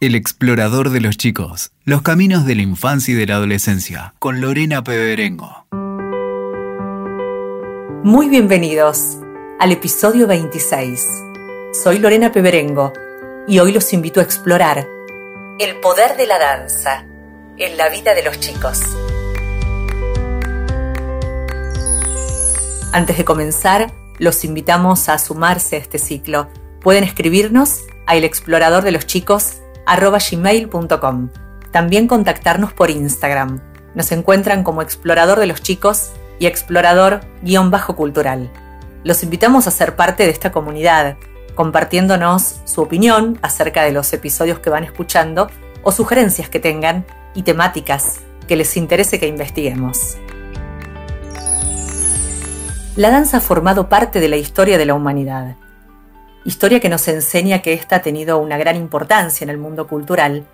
[0.00, 4.40] El explorador de los chicos, los caminos de la infancia y de la adolescencia, con
[4.40, 5.66] Lorena Peberengo.
[8.04, 9.18] Muy bienvenidos
[9.58, 11.04] al episodio 26.
[11.82, 12.92] Soy Lorena Peberengo
[13.48, 14.86] y hoy los invito a explorar
[15.58, 17.04] el poder de la danza
[17.56, 18.80] en la vida de los chicos.
[22.92, 26.48] Antes de comenzar, los invitamos a sumarse a este ciclo.
[26.82, 29.56] Pueden escribirnos a El Explorador de los Chicos
[29.96, 31.30] gmail.com.
[31.70, 33.60] También contactarnos por Instagram.
[33.94, 38.50] Nos encuentran como Explorador de los Chicos y Explorador-Cultural.
[39.04, 41.16] Los invitamos a ser parte de esta comunidad,
[41.54, 45.50] compartiéndonos su opinión acerca de los episodios que van escuchando
[45.82, 50.16] o sugerencias que tengan y temáticas que les interese que investiguemos.
[52.96, 55.56] La danza ha formado parte de la historia de la humanidad
[56.48, 60.46] historia que nos enseña que ésta ha tenido una gran importancia en el mundo cultural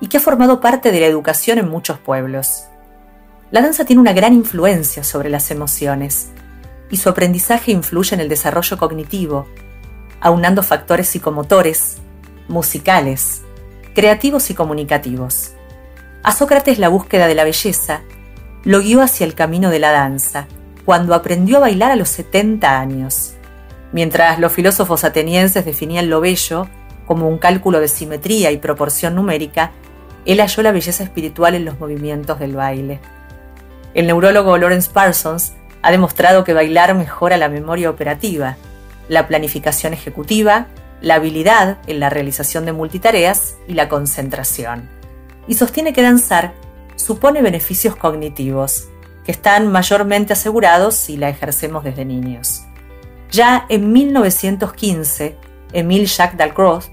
[0.00, 2.66] y que ha formado parte de la educación en muchos pueblos.
[3.50, 6.28] La danza tiene una gran influencia sobre las emociones
[6.88, 9.48] y su aprendizaje influye en el desarrollo cognitivo,
[10.20, 11.96] aunando factores psicomotores,
[12.46, 13.42] musicales,
[13.92, 15.50] creativos y comunicativos.
[16.22, 18.02] A Sócrates la búsqueda de la belleza
[18.62, 20.46] lo guió hacia el camino de la danza,
[20.84, 23.29] cuando aprendió a bailar a los 70 años.
[23.92, 26.68] Mientras los filósofos atenienses definían lo bello
[27.06, 29.72] como un cálculo de simetría y proporción numérica,
[30.26, 33.00] él halló la belleza espiritual en los movimientos del baile.
[33.94, 38.56] El neurólogo Lawrence Parsons ha demostrado que bailar mejora la memoria operativa,
[39.08, 40.66] la planificación ejecutiva,
[41.00, 44.88] la habilidad en la realización de multitareas y la concentración.
[45.48, 46.52] Y sostiene que danzar
[46.94, 48.88] supone beneficios cognitivos,
[49.24, 52.62] que están mayormente asegurados si la ejercemos desde niños.
[53.30, 55.36] Ya en 1915,
[55.72, 56.90] Emile Jacques Dalcroze,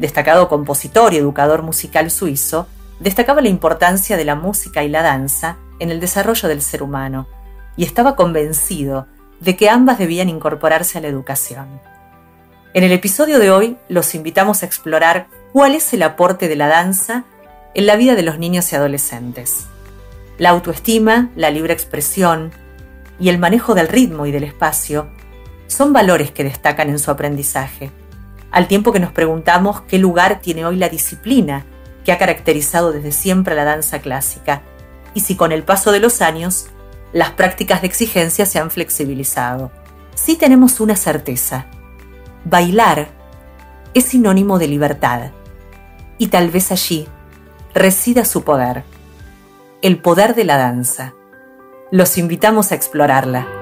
[0.00, 2.66] destacado compositor y educador musical suizo,
[2.98, 7.28] destacaba la importancia de la música y la danza en el desarrollo del ser humano
[7.76, 9.06] y estaba convencido
[9.40, 11.80] de que ambas debían incorporarse a la educación.
[12.74, 16.66] En el episodio de hoy los invitamos a explorar cuál es el aporte de la
[16.66, 17.24] danza
[17.74, 19.66] en la vida de los niños y adolescentes.
[20.36, 22.50] La autoestima, la libre expresión
[23.20, 25.10] y el manejo del ritmo y del espacio
[25.66, 27.90] son valores que destacan en su aprendizaje,
[28.50, 31.64] al tiempo que nos preguntamos qué lugar tiene hoy la disciplina
[32.04, 34.62] que ha caracterizado desde siempre la danza clásica,
[35.14, 36.66] y si con el paso de los años
[37.12, 39.70] las prácticas de exigencia se han flexibilizado.
[40.14, 41.66] Sí tenemos una certeza,
[42.44, 43.08] bailar
[43.94, 45.30] es sinónimo de libertad,
[46.18, 47.08] y tal vez allí
[47.74, 48.84] resida su poder,
[49.82, 51.14] el poder de la danza.
[51.90, 53.55] Los invitamos a explorarla.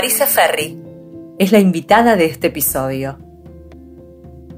[0.00, 0.78] Marisa Ferri
[1.38, 3.18] es la invitada de este episodio.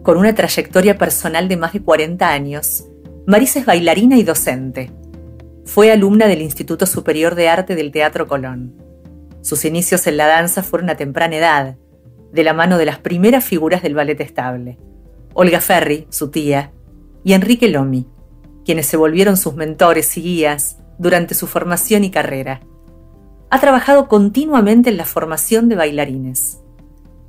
[0.04, 2.84] Con una trayectoria personal de más de 40 años,
[3.26, 4.92] Marisa es bailarina y docente.
[5.64, 8.76] Fue alumna del Instituto Superior de Arte del Teatro Colón.
[9.40, 11.76] Sus inicios en la danza fueron a temprana edad,
[12.32, 14.78] de la mano de las primeras figuras del ballet estable,
[15.34, 16.70] Olga Ferri, su tía,
[17.24, 18.06] y Enrique Lomi,
[18.64, 22.60] quienes se volvieron sus mentores y guías durante su formación y carrera
[23.52, 26.62] ha trabajado continuamente en la formación de bailarines.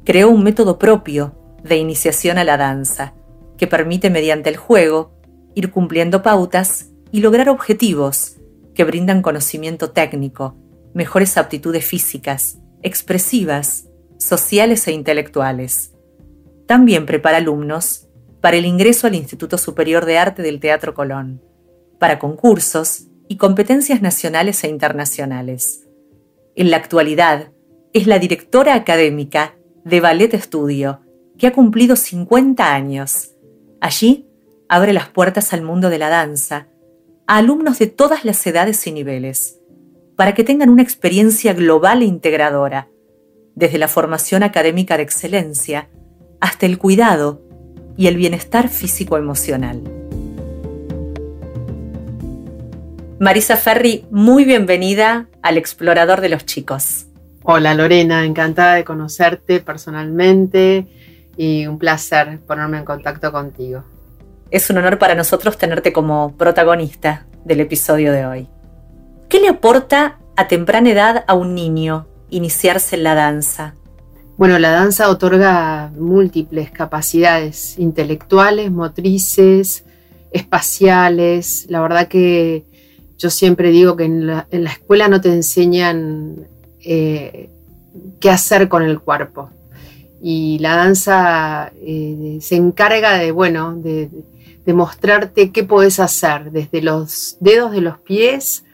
[0.06, 1.36] Creó un método propio
[1.66, 3.14] de iniciación a la danza,
[3.58, 5.12] que permite mediante el juego
[5.54, 8.38] ir cumpliendo pautas y lograr objetivos
[8.74, 10.56] que brindan conocimiento técnico,
[10.94, 15.92] mejores aptitudes físicas, expresivas, sociales e intelectuales.
[16.68, 18.08] También prepara alumnos
[18.40, 21.42] para el ingreso al Instituto Superior de Arte del Teatro Colón,
[22.00, 25.83] para concursos y competencias nacionales e internacionales
[26.56, 27.52] en la actualidad,
[27.94, 31.02] es la directora académica de Ballet Studio,
[31.38, 33.32] que ha cumplido 50 años.
[33.82, 34.28] Allí
[34.70, 36.68] abre las puertas al mundo de la danza
[37.28, 39.60] a alumnos de todas las edades y niveles,
[40.16, 42.90] para que tengan una experiencia global e integradora,
[43.56, 45.90] desde la formación académica de excelencia
[46.40, 47.42] hasta el cuidado
[47.98, 49.82] y el bienestar físico-emocional.
[53.20, 57.06] Marisa Ferri, muy bienvenida al Explorador de los Chicos.
[57.44, 60.88] Hola Lorena, encantada de conocerte personalmente
[61.36, 63.84] y un placer ponerme en contacto contigo.
[64.50, 68.48] Es un honor para nosotros tenerte como protagonista del episodio de hoy.
[69.28, 73.76] ¿Qué le aporta a temprana edad a un niño iniciarse en la danza?
[74.38, 79.84] Bueno, la danza otorga múltiples capacidades intelectuales, motrices,
[80.32, 81.66] espaciales.
[81.68, 82.64] La verdad que
[83.24, 86.46] yo siempre digo que en la, escuela no te enseñan
[86.82, 87.50] eh,
[88.20, 89.50] qué hacer con el cuerpo.
[90.22, 94.10] Y la danza eh, se encarga de, bueno, de,
[94.74, 98.66] mostrarte qué puedes hacer, desde los dedos de los pies,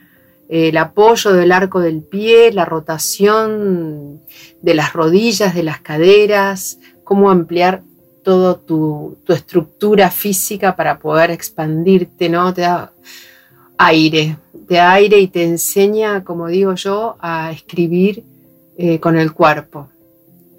[0.47, 4.19] el apoyo del arco del pie, la rotación
[4.63, 7.83] de las rodillas, de las caderas, cómo ampliar
[8.23, 12.51] toda tu, estructura física para poder expandirte, ¿no?
[12.51, 12.65] Te
[13.79, 14.37] aire,
[14.67, 18.23] da aire y te enseña, como digo yo, a escribir
[18.77, 19.87] eh, con el cuerpo,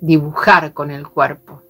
[0.00, 1.62] dibujar con el cuerpo.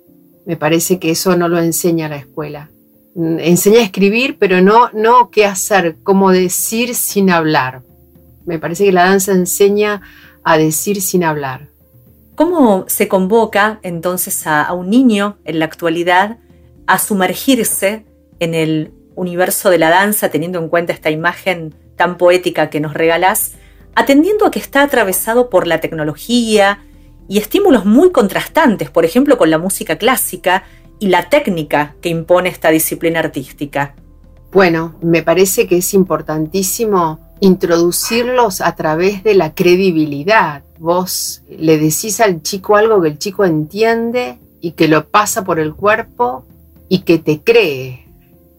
[0.47, 2.70] Me parece que eso no lo enseña la escuela.
[3.17, 7.82] Mm, enseña a escribir, pero no, no qué hacer, cómo decir sin hablar.
[8.47, 10.02] Me parece que la danza enseña
[10.44, 11.69] a decir sin hablar.
[12.37, 16.38] ¿Cómo se convoca entonces a, un niño en la actualidad
[16.87, 18.06] a sumergirse
[18.38, 22.95] en el universo de la danza, teniendo en cuenta esta imagen tan poética que nos
[22.95, 23.53] regalás,
[23.95, 26.85] atendiendo a que está atravesado por la tecnología
[27.29, 30.65] y estímulos muy contrastantes, por ejemplo, con la música clásica
[30.99, 33.95] y la técnica que impone esta disciplina artística?
[34.53, 40.62] Bueno, me parece que es importantísimo introducirlos a través de la credibilidad.
[40.79, 45.59] Vos le decís al chico algo que el chico entiende y que lo pasa por
[45.59, 46.45] el cuerpo
[46.89, 48.10] y que te cree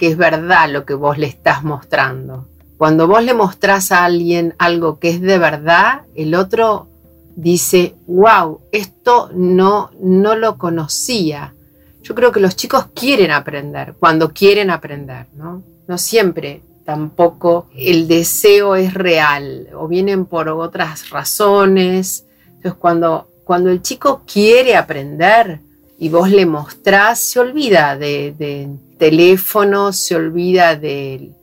[0.02, 2.48] que es verdad lo que vos le estás mostrando.
[2.78, 6.88] Cuando vos le mostrás a alguien algo que es de verdad, el otro
[7.36, 11.54] dice, wow, esto no, no lo conocía.
[12.02, 15.62] Yo creo que los chicos quieren aprender, cuando quieren aprender, ¿no?
[15.88, 22.26] No siempre tampoco el deseo es real o vienen por otras razones.
[22.48, 25.60] Entonces cuando, cuando el chico quiere aprender
[26.00, 28.68] y vos le mostrás, se olvida de,
[29.02, 31.34] teléfono, se olvida del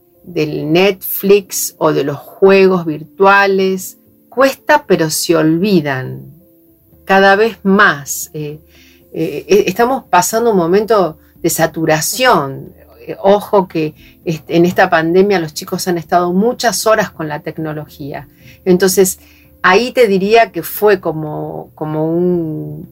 [0.73, 3.99] Netflix o de los juegos virtuales.
[4.29, 6.23] Cuesta, pero se olvidan
[7.05, 8.31] cada vez más.
[8.33, 8.61] Eh,
[9.13, 12.75] eh, eh, estamos pasando un momento de saturación
[13.21, 13.95] ojo que
[14.27, 18.29] en esta pandemia los chicos han estado muchas horas con la tecnología.
[18.67, 19.19] Entonces,
[19.63, 22.91] ahí te diría que fue como, como, un,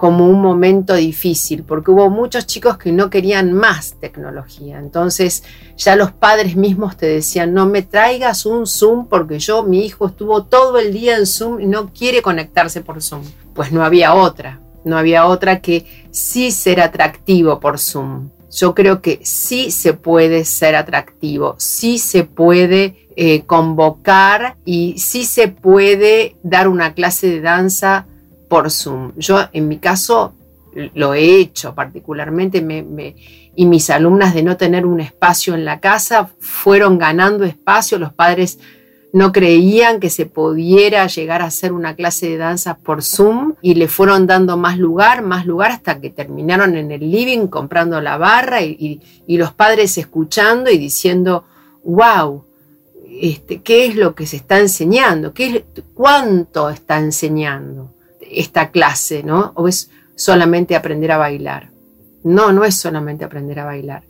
[0.00, 4.78] como un momento difícil, porque hubo muchos chicos que no querían más tecnología.
[4.78, 5.44] Entonces,
[5.76, 10.06] ya los padres mismos te decían, no me traigas un Zoom porque yo, mi hijo
[10.06, 13.24] estuvo todo el día en Zoom y no quiere conectarse por Zoom.
[13.52, 19.00] Pues no había otra, no había otra que sí ser atractivo por Zoom yo creo
[19.00, 26.34] que sí se puede ser atractivo, sí se puede eh, convocar y sí se puede
[26.42, 28.06] dar una clase de danza
[28.50, 29.12] por Zoom.
[29.16, 30.34] Yo en mi caso
[30.94, 32.58] lo he hecho particularmente
[33.54, 38.12] y mis alumnas de no tener un espacio en la casa fueron ganando espacio, los
[38.12, 38.58] padres
[39.12, 43.74] no creían que se pudiera llegar a hacer una clase de danza por Zoom y
[43.74, 48.18] le fueron dando más lugar, más lugar hasta que terminaron en el living comprando la
[48.18, 51.44] barra y, los padres escuchando y diciendo,
[51.84, 52.44] wow,
[53.20, 55.32] este, ¿qué es lo que se está enseñando?
[55.32, 55.64] ¿Qué
[55.94, 57.92] ¿Cuánto está enseñando
[58.30, 59.22] esta clase?
[59.22, 59.52] ¿no?
[59.56, 61.70] ¿O es solamente aprender a bailar?
[62.22, 64.04] No, no es solamente aprender a bailar.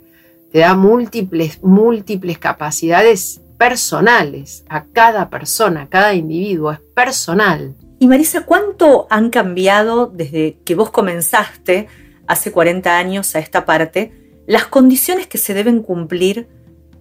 [0.53, 7.75] Te da múltiples, múltiples capacidades personales a cada persona, a cada individuo, es personal.
[7.99, 11.87] Y Marisa, ¿cuánto han cambiado desde que vos comenzaste
[12.27, 14.13] hace 40 años a esta parte
[14.47, 16.49] las condiciones que se deben cumplir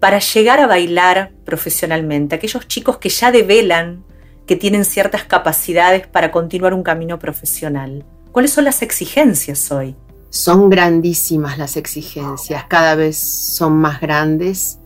[0.01, 2.35] para llegar a bailar profesionalmente?
[2.35, 4.03] Aquellos chicos que ya develan
[4.49, 8.03] que tienen ciertas capacidades para continuar un camino profesional.
[8.31, 9.93] ¿Cuáles son las exigencias hoy?
[10.31, 14.79] Son grandísimas las exigencias, cada vez son más grandes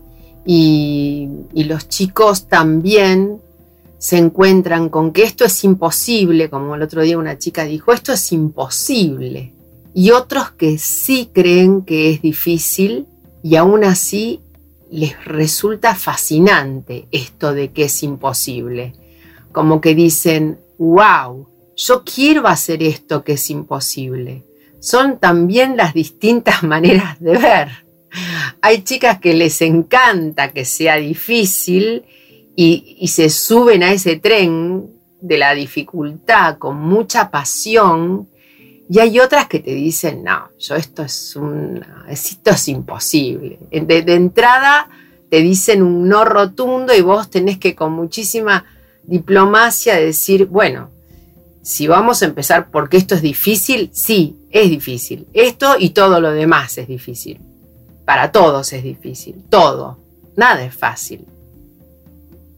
[0.44, 3.40] y, los chicos también
[3.96, 8.12] se encuentran con que esto es imposible, como el otro día una chica dijo, esto
[8.12, 9.54] es imposible.
[9.94, 13.06] Y otros que sí creen que es difícil
[13.42, 14.42] y aún así
[14.90, 18.92] les resulta fascinante esto de que es imposible.
[19.54, 21.46] Como que dicen, wow,
[21.76, 24.42] yo quiero hacer esto que es imposible.
[24.80, 27.68] Son también las distintas maneras de ver.
[28.60, 32.04] Hay chicas que les encanta que sea difícil
[32.56, 38.28] y, se suben a ese tren de la dificultad con mucha pasión
[38.90, 43.58] y hay otras que te dicen, no, yo esto es un, esto es imposible.
[43.70, 44.88] De, de, entrada
[45.30, 48.64] te dicen un no rotundo y vos tenés que con muchísima
[49.06, 50.90] diplomacia decir, bueno,
[51.62, 55.26] si vamos a empezar porque esto es difícil, sí, es difícil.
[55.32, 57.40] Esto y todo lo demás es difícil.
[58.04, 59.98] Para todos es difícil, todo.
[60.36, 61.24] Nada es fácil.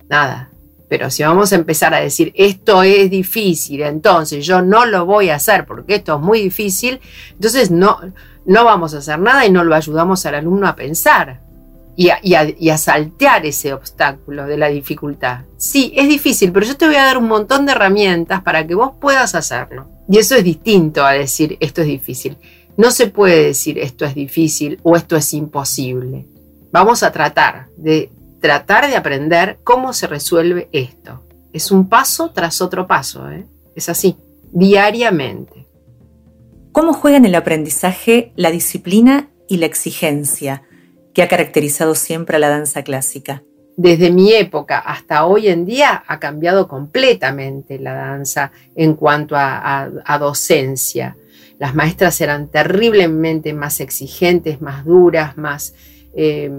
[0.08, 0.50] nada.
[0.88, 5.30] Pero si vamos a empezar a decir esto es difícil, entonces yo no lo voy
[5.30, 7.00] a hacer porque esto es muy difícil,
[7.32, 7.98] entonces no,
[8.44, 11.40] no vamos a hacer nada y no lo ayudamos al alumno a pensar
[11.96, 12.10] y
[12.70, 15.44] a, saltear ese obstáculo de la dificultad.
[15.56, 18.74] Sí, es difícil, pero yo te voy a dar un montón de herramientas para que
[18.74, 19.88] vos puedas hacerlo.
[20.08, 22.36] Y eso es distinto a decir esto es difícil.
[22.76, 26.26] No se puede decir esto es difícil o esto es imposible.
[26.70, 28.10] Vamos a tratar de
[28.40, 31.22] tratar de aprender cómo se resuelve esto.
[31.54, 33.46] Es un paso tras otro paso, ¿eh?
[33.74, 34.16] es así,
[34.52, 35.66] diariamente.
[36.72, 40.62] ¿Cómo juega en el aprendizaje la disciplina y la exigencia?
[41.16, 43.42] Que ha caracterizado siempre a la danza clásica.
[43.78, 50.18] Desde mi época hasta hoy en día ha cambiado completamente la danza en cuanto a,
[50.20, 51.16] docencia.
[51.58, 55.72] Las maestras eran terriblemente más exigentes, más duras, más
[56.14, 56.50] eh,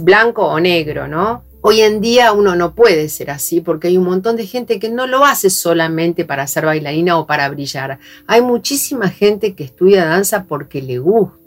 [0.00, 1.44] blanco o negro, ¿no?
[1.60, 4.88] Hoy en día uno no puede ser así porque hay un montón de gente que
[4.88, 8.00] no lo hace solamente para ser bailarina o para brillar.
[8.26, 11.39] Hay muchísima gente que estudia danza porque le gusta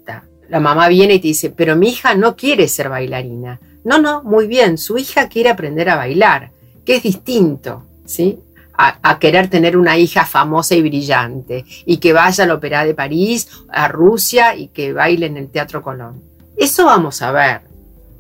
[0.54, 3.60] la mamá viene y te dice, pero mi hija no quiere ser bailarina.
[3.84, 6.52] No, no, muy bien, su hija quiere aprender a bailar,
[6.86, 8.38] que es distinto, ¿sí?
[8.78, 12.94] A, querer tener una hija famosa y brillante y que vaya a la Ópera de
[12.94, 16.22] París, a Rusia y que baile en el Teatro Colón.
[16.56, 17.62] Eso vamos a ver.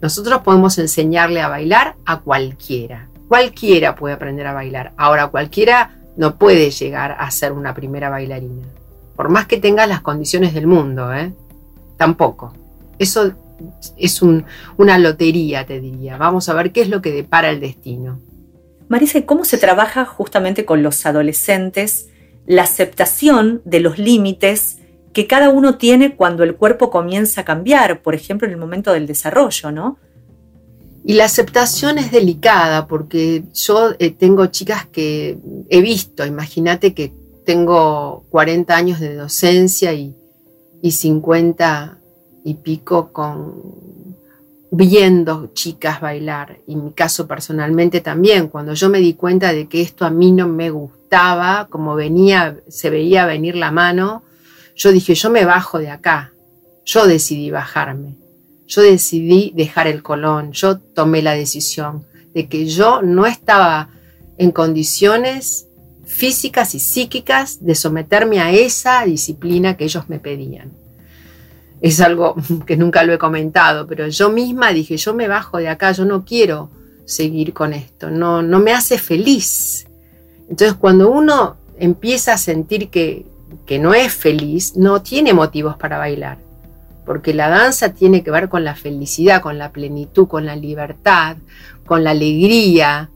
[0.01, 3.09] Nosotros podemos enseñarle a bailar a cualquiera.
[3.27, 4.93] Cualquiera puede aprender a bailar.
[4.97, 8.65] Ahora, cualquiera no puede llegar a ser una primera bailarina.
[9.15, 11.31] Por más que tenga las condiciones del mundo, ¿eh?
[12.03, 12.51] Tampoco.
[12.99, 13.33] Eso
[13.97, 16.17] es una lotería, te diría.
[16.17, 18.19] Vamos a ver qué es lo que depara el destino.
[18.89, 22.09] Marisa, ¿cómo se trabaja justamente con los adolescentes
[22.45, 24.79] la aceptación de los límites
[25.13, 28.91] que cada uno tiene cuando el cuerpo comienza a cambiar, por ejemplo, en el momento
[28.91, 29.97] del desarrollo, ¿no?
[31.05, 35.37] Y la aceptación es delicada porque yo eh, tengo chicas que
[35.69, 37.13] he visto, imagínate que
[37.45, 40.13] tengo 40 años de docencia y
[40.83, 41.97] y 50
[42.43, 43.53] y pico con
[44.69, 46.59] viendo chicas bailar.
[46.67, 50.09] Y en mi caso personalmente también, cuando yo me di cuenta de que esto a
[50.09, 54.23] mí no me gustaba, como venía, se veía venir la mano,
[54.75, 56.33] yo dije, yo me bajo de acá.
[56.83, 58.17] Yo decidí bajarme.
[58.67, 60.51] Yo decidí dejar el colón.
[60.51, 63.87] Yo tomé la decisión de que yo no estaba
[64.37, 65.67] en condiciones
[66.13, 70.71] físicas y psíquicas de someterme a esa disciplina que ellos me pedían.
[71.81, 72.35] Es algo
[72.67, 76.05] que nunca lo he comentado, pero yo misma dije, yo me bajo de acá, yo
[76.05, 76.69] no quiero
[77.05, 79.87] seguir con esto, no, no me hace feliz.
[80.49, 83.25] Entonces cuando uno empieza a sentir que,
[83.65, 86.37] que no es feliz, no tiene motivos para bailar,
[87.05, 91.37] porque la danza tiene que ver con la felicidad, con la plenitud, con la libertad,
[91.85, 93.09] con la alegría,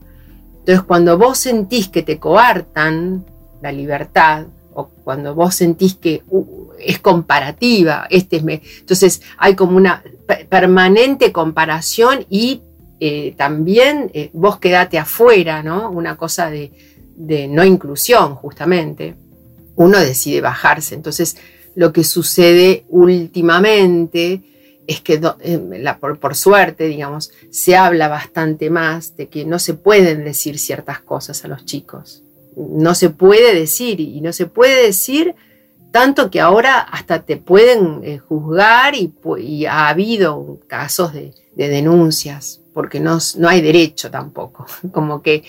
[0.68, 3.24] entonces, cuando vos sentís que te coartan
[3.62, 4.44] la libertad,
[4.74, 8.44] o cuando vos sentís que uh, es comparativa, este es
[8.80, 10.04] entonces hay como una
[10.50, 12.60] permanente comparación y
[13.00, 15.90] eh, también eh, vos quedate afuera, ¿no?
[15.90, 16.70] Una cosa de,
[17.16, 19.14] de no inclusión, justamente.
[19.74, 20.94] Uno decide bajarse.
[20.94, 21.38] Entonces,
[21.76, 24.42] lo que sucede últimamente
[24.88, 30.24] es que eh, por, suerte, digamos, se habla bastante más de que no se pueden
[30.24, 32.22] decir ciertas cosas a los chicos.
[32.56, 35.34] No se puede decir y no se puede decir
[35.92, 42.98] tanto que ahora hasta te pueden eh, juzgar y, ha habido casos de, denuncias porque
[42.98, 44.64] no, no, hay derecho tampoco.
[44.90, 45.44] Como que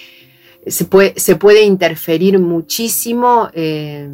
[0.68, 3.50] se puede, se puede interferir muchísimo.
[3.54, 4.06] Eh,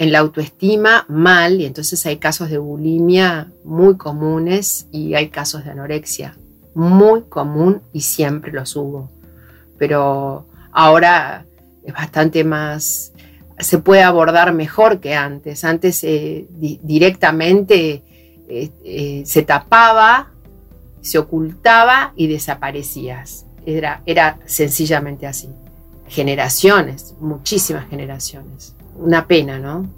[0.00, 5.62] en la autoestima mal y entonces hay casos de bulimia muy comunes y hay casos
[5.62, 6.38] de anorexia
[6.74, 9.10] muy común y siempre los hubo.
[9.76, 11.44] Pero ahora
[11.84, 13.12] es bastante más,
[13.58, 15.64] se puede abordar mejor que antes.
[15.64, 18.02] Antes eh, directamente
[18.48, 20.30] eh, eh, se tapaba,
[21.02, 23.44] se ocultaba y desaparecías.
[23.66, 25.50] Era, era sencillamente así.
[26.08, 29.88] Generaciones, muchísimas generaciones una pena, ¿no?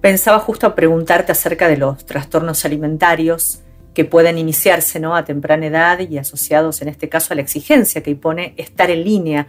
[0.00, 3.60] Pensaba justo a preguntarte acerca de los trastornos alimentarios
[3.94, 5.14] que pueden iniciarse ¿no?
[5.14, 9.04] a temprana edad y asociados en este caso a la exigencia que impone estar en
[9.04, 9.46] línea.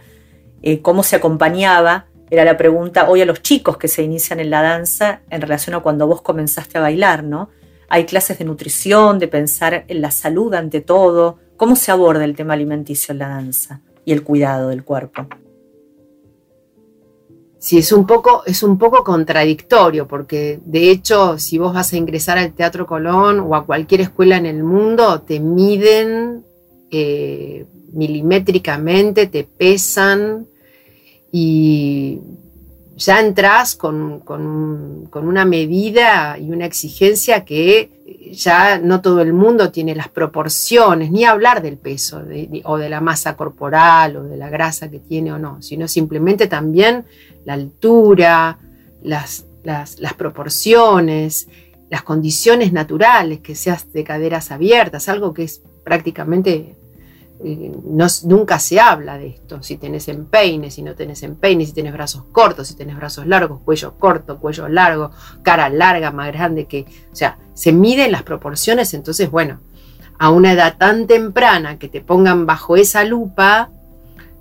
[0.62, 2.06] Eh, ¿Cómo se acompañaba?
[2.30, 5.74] Era la pregunta hoy a los chicos que se inician en la danza en relación
[5.74, 7.50] a cuando vos comenzaste a bailar, ¿no?
[7.88, 11.38] Hay clases de nutrición, de pensar en la salud ante todo.
[11.56, 15.26] ¿Cómo se aborda el tema alimenticio en la danza y el cuidado del cuerpo?
[17.64, 21.96] Sí, es un poco, es un poco contradictorio, porque de hecho, si vos vas a
[21.96, 26.44] ingresar al Teatro Colón o a cualquier escuela en el mundo, te miden
[26.90, 30.46] eh, milimétricamente, te pesan
[31.32, 32.20] y
[32.96, 34.22] ya entras con,
[35.14, 38.03] una medida y una exigencia que
[38.34, 42.22] ya no todo el mundo tiene las proporciones, ni hablar del peso
[42.64, 46.46] o de la masa corporal o de la grasa que tiene o no, sino simplemente
[46.46, 47.04] también
[47.44, 48.58] la altura,
[49.02, 51.48] las, las proporciones,
[51.90, 56.74] las condiciones naturales, que seas de caderas abiertas, algo que es prácticamente
[57.42, 62.24] nunca se habla de esto, si tenés empeine, si no tenés empeine, si tenés brazos
[62.32, 65.10] cortos, si tenés brazos largos, cuello corto, cuello largo,
[65.42, 69.60] cara larga, más grande que, o sea, se miden las proporciones, entonces, bueno,
[70.18, 73.70] a una edad tan temprana que te pongan bajo esa lupa,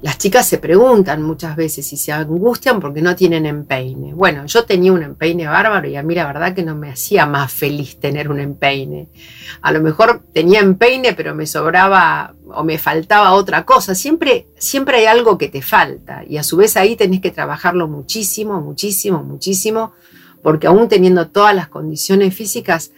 [0.04, 4.14] las chicas se preguntan muchas veces y se angustian porque no tienen empeine.
[4.14, 7.26] Bueno, yo tenía un empeine bárbaro y a mí la verdad que no me hacía
[7.26, 9.08] más feliz tener un empeine.
[9.62, 13.96] A lo mejor tenía empeine, pero me sobraba o me faltaba otra cosa.
[13.96, 17.88] Siempre, siempre hay algo que te falta y a su vez ahí tenés que trabajarlo
[17.88, 19.94] muchísimo, muchísimo, muchísimo,
[20.42, 22.92] porque aún teniendo todas las condiciones físicas,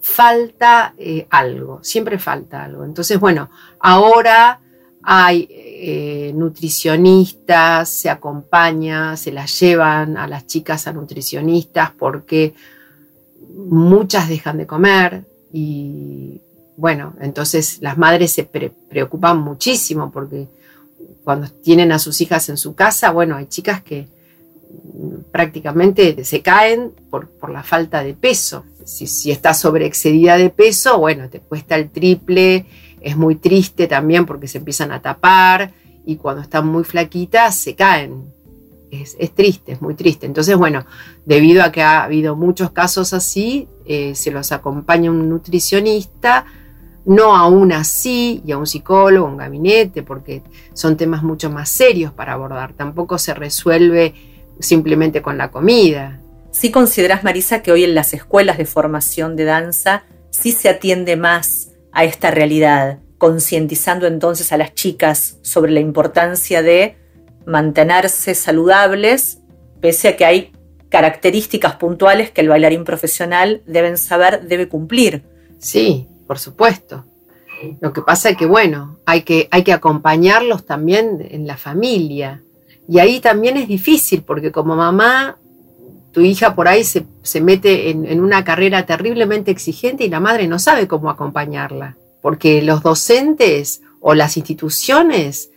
[0.00, 2.82] falta eh, algo, siempre falta algo.
[2.82, 4.60] Entonces, bueno, ahora
[5.02, 5.48] hay
[5.78, 12.54] eh, nutricionistas, se acompaña, se las llevan a las chicas a nutricionistas porque
[13.54, 16.40] muchas dejan de comer y
[16.78, 20.48] bueno, entonces las madres se preocupan muchísimo porque
[21.24, 24.08] cuando tienen a sus hijas en su casa, bueno, hay chicas que
[25.30, 28.64] prácticamente se caen por, la falta de peso.
[28.84, 32.64] Si, si estás sobreexcedida de peso, bueno, te cuesta el triple
[33.00, 35.72] es muy triste también porque se empiezan a tapar
[36.04, 38.32] y cuando están muy flaquitas se caen.
[38.90, 40.24] Es, triste, es muy triste.
[40.24, 40.86] Entonces, bueno,
[41.26, 46.46] debido a que ha habido muchos casos así, eh, se los acompaña un nutricionista,
[47.04, 52.12] no aún así, y a un psicólogo, un gabinete, porque son temas mucho más serios
[52.12, 52.72] para abordar.
[52.72, 54.14] Tampoco se resuelve
[54.60, 56.20] simplemente con la comida.
[56.52, 61.16] ¿Sí consideras, Marisa, que hoy en las escuelas de formación de danza sí se atiende
[61.16, 61.65] más
[61.96, 66.98] a esta realidad, concientizando entonces a las chicas sobre la importancia de
[67.46, 69.38] mantenerse saludables,
[69.80, 70.52] pese a que hay
[70.90, 75.24] características puntuales que el bailarín profesional deben saber, debe cumplir.
[75.58, 77.06] Sí, por supuesto.
[77.80, 82.42] Lo que pasa es que, bueno, hay que, hay que acompañarlos también en la familia.
[82.86, 85.38] Y ahí también es difícil, porque como mamá,
[86.12, 87.06] tu hija por ahí se,
[87.40, 92.82] mete en, una carrera terriblemente exigente y la madre no sabe cómo acompañarla, porque los
[92.82, 95.50] docentes o las instituciones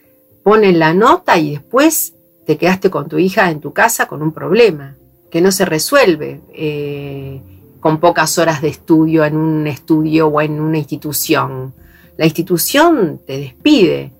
[0.44, 2.14] ponen la nota y después
[2.46, 4.96] te quedaste con tu hija en tu casa con un problema
[5.30, 7.42] que no se resuelve eh,
[7.80, 11.74] con pocas horas de estudio en un estudio o en una institución.
[12.18, 14.12] La institución te despide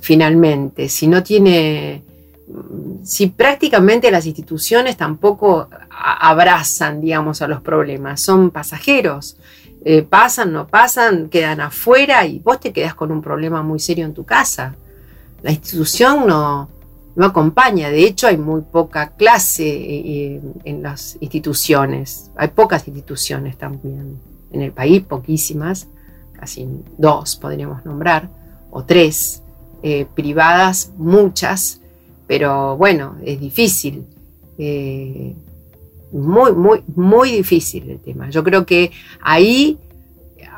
[0.00, 2.03] finalmente si no tiene
[3.02, 9.36] si prácticamente las instituciones tampoco abrazan, digamos, a los problemas, son pasajeros,
[9.84, 14.04] eh, pasan, no pasan, quedan afuera y vos te quedas con un problema muy serio
[14.04, 14.74] en tu casa.
[15.42, 16.68] La institución no,
[17.16, 23.56] no acompaña, de hecho hay muy poca clase eh, en las instituciones, hay pocas instituciones
[23.58, 24.18] también,
[24.52, 25.86] en el país poquísimas,
[26.32, 28.28] casi dos podríamos nombrar,
[28.70, 29.42] o tres,
[29.82, 31.82] eh, privadas muchas,
[32.26, 34.06] pero bueno, es difícil.
[34.58, 35.34] Eh,
[36.12, 38.30] muy, muy, muy difícil el tema.
[38.30, 39.78] Yo creo que ahí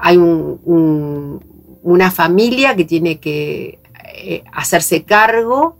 [0.00, 3.78] hay una familia que tiene que
[4.14, 5.78] eh, hacerse cargo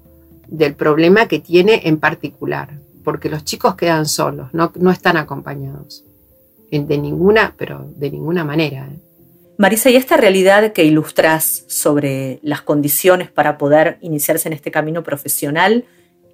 [0.49, 6.05] del problema que tiene en particular, porque los chicos quedan solos, no, están acompañados.
[6.71, 8.89] De ninguna, pero de ninguna manera.
[8.93, 8.99] ¿eh?
[9.59, 15.03] Marisa, y esta realidad que ilustras sobre las condiciones para poder iniciarse en este camino
[15.03, 15.85] profesional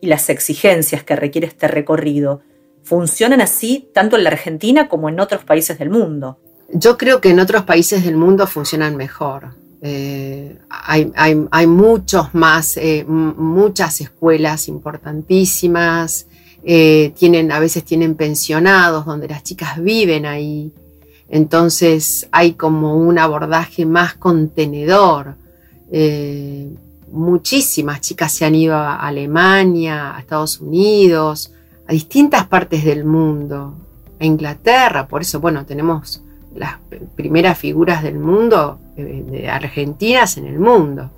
[0.00, 2.42] y las exigencias que requiere este recorrido,
[2.82, 6.38] ¿funcionan así tanto en la Argentina como en otros países del mundo?
[6.72, 9.54] Yo creo que en otros países del mundo funcionan mejor.
[9.82, 16.26] Eh, hay, muchos más, eh, muchas escuelas importantísimas,
[16.64, 20.72] eh, tienen, a veces tienen pensionados donde las chicas viven ahí.
[21.32, 25.34] Entonces hay como un abordaje más contenedor.
[25.90, 26.68] Eh,
[27.10, 31.50] muchísimas chicas se han ido a Alemania, a Estados Unidos,
[31.88, 33.74] a distintas partes del mundo,
[34.20, 36.22] a Inglaterra, por eso, bueno, tenemos
[36.54, 36.76] las
[37.16, 41.10] primeras figuras del mundo, eh, de argentinas en el mundo,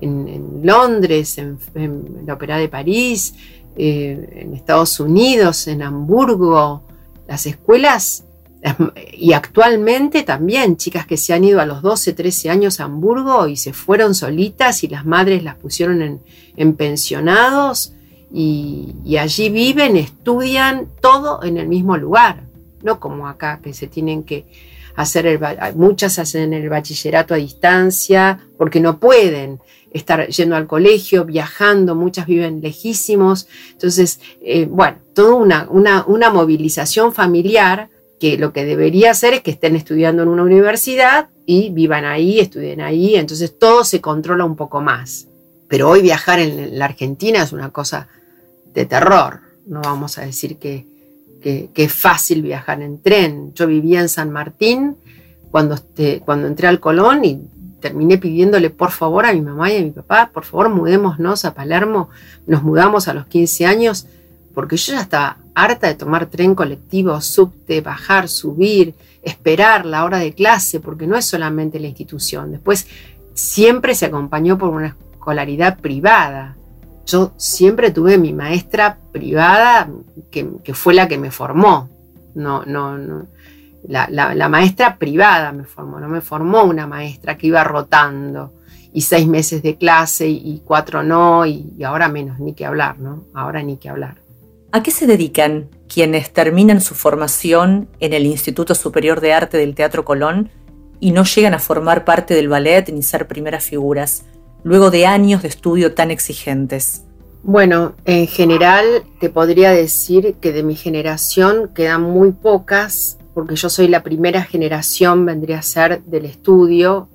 [0.00, 1.58] en, Londres, en,
[2.26, 3.36] la Ópera de París,
[3.76, 6.82] eh, en Estados Unidos, en Hamburgo,
[7.28, 8.24] las escuelas
[9.12, 13.46] y actualmente también chicas que se han ido a los 12, 13 años a Hamburgo
[13.46, 16.20] y se fueron solitas y las madres las pusieron
[16.56, 17.92] en, pensionados
[18.32, 22.44] y, allí viven, estudian todo en el mismo lugar,
[22.82, 24.46] no como acá que se tienen que
[24.96, 25.38] hacer, el,
[25.76, 29.60] muchas hacen el bachillerato a distancia porque no pueden
[29.92, 33.46] estar yendo al colegio, viajando, muchas viven lejísimos.
[33.72, 35.34] Entonces, eh, bueno, toda
[35.68, 37.88] una, una movilización familiar
[38.38, 42.80] lo que debería hacer es que estén estudiando en una universidad y vivan ahí, estudien
[42.80, 45.28] ahí, entonces todo se controla un poco más.
[45.68, 48.08] Pero hoy viajar en la Argentina es una cosa
[48.72, 50.86] de terror, no vamos a decir que,
[51.42, 53.52] que, es fácil viajar en tren.
[53.54, 54.96] Yo vivía en San Martín
[55.50, 57.40] cuando, este, cuando entré al Colón y
[57.80, 61.54] terminé pidiéndole por favor a mi mamá y a mi papá, por favor mudémonos a
[61.54, 62.08] Palermo.
[62.46, 64.06] Nos mudamos a los 15 años
[64.54, 70.18] porque yo ya estaba harta de tomar tren colectivo, subte, bajar, subir, esperar la hora
[70.18, 72.52] de clase, porque no es solamente la institución.
[72.52, 72.86] Después
[73.34, 76.56] siempre se acompañó por una escolaridad privada.
[77.06, 79.88] Yo siempre tuve mi maestra privada
[80.30, 81.88] que, fue la que me formó.
[82.34, 83.26] No, no, no.
[83.86, 88.54] La, maestra privada me formó, no me formó una maestra que iba rotando
[88.94, 92.98] y seis meses de clase y, cuatro no, y, y, ahora menos, ni que hablar,
[92.98, 93.24] ¿no?
[93.34, 94.23] Ahora ni que hablar.
[94.74, 99.76] ¿A qué se dedican quienes terminan su formación en el Instituto Superior de Arte del
[99.76, 100.50] Teatro Colón
[100.98, 104.24] y no llegan a formar parte del ballet ni ser primeras figuras,
[104.64, 107.04] luego de años de estudio tan exigentes?
[107.44, 113.70] Bueno, en general te podría decir que de mi generación quedan muy pocas porque yo
[113.70, 117.08] soy la primera generación, vendría a ser, del estudio.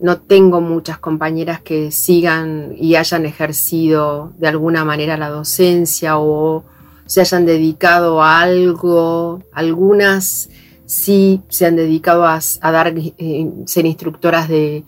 [0.00, 6.62] No tengo muchas compañeras que sigan y hayan ejercido de alguna manera la docencia o
[7.06, 9.42] se hayan dedicado a algo.
[9.52, 10.50] Algunas
[10.86, 14.84] sí se han dedicado a, dar, eh, ser instructoras de,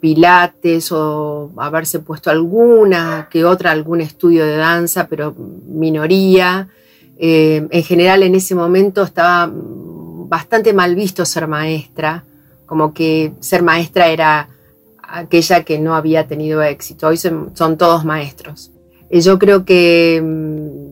[0.00, 6.68] pilates o haberse puesto alguna que otra, algún estudio de danza, pero minoría.
[7.16, 12.24] Eh, en general en ese momento estaba bastante mal visto ser maestra,
[12.66, 14.48] como que ser maestra era
[15.02, 17.08] aquella que no había tenido éxito.
[17.08, 18.70] Hoy son, todos maestros.
[19.10, 20.83] Y yo creo que, mm,